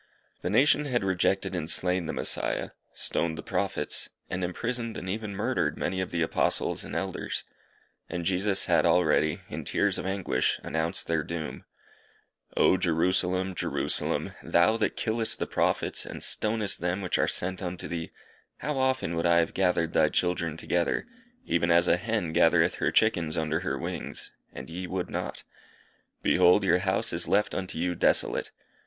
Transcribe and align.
The 0.41 0.49
nation 0.49 0.85
had 0.85 1.03
rejected 1.03 1.53
and 1.53 1.69
slain 1.69 2.07
the 2.07 2.11
Messiah, 2.11 2.71
stoned 2.95 3.37
the 3.37 3.43
Prophets, 3.43 4.09
and 4.31 4.43
imprisoned 4.43 4.97
and 4.97 5.07
even 5.07 5.35
murdered 5.35 5.77
many 5.77 6.01
of 6.01 6.09
the 6.09 6.23
Apostles 6.23 6.83
and 6.83 6.95
Elders; 6.95 7.43
and 8.09 8.25
Jesus 8.25 8.65
had 8.65 8.83
already, 8.83 9.41
in 9.47 9.63
tears 9.63 9.99
of 9.99 10.07
anguish, 10.07 10.59
announced 10.63 11.05
their 11.05 11.21
doom 11.21 11.65
"_O 12.57 12.79
Jerusalem, 12.79 13.53
Jerusalem, 13.53 14.31
thou 14.41 14.75
that 14.77 14.95
killest 14.95 15.37
the 15.37 15.45
Prophets, 15.45 16.03
and 16.03 16.23
stonest 16.23 16.79
them 16.81 17.01
which 17.01 17.19
are 17.19 17.27
sent 17.27 17.61
unto 17.61 17.87
thee, 17.87 18.09
how 18.57 18.79
often 18.79 19.15
would 19.15 19.27
I 19.27 19.37
have 19.37 19.53
gathered 19.53 19.93
thy 19.93 20.09
children 20.09 20.57
together, 20.57 21.05
even 21.45 21.69
as 21.69 21.87
a 21.87 21.97
hen 21.97 22.33
gathereth 22.33 22.77
her 22.77 22.89
chickens 22.89 23.37
under 23.37 23.59
her 23.59 23.77
wings, 23.77 24.31
and 24.51 24.67
ye 24.67 24.87
would 24.87 25.11
not! 25.11 25.43
Behold, 26.23 26.63
your 26.63 26.79
house 26.79 27.13
is 27.13 27.27
left 27.27 27.53
unto 27.53 27.77
you 27.77 27.93
desolate. 27.93 28.49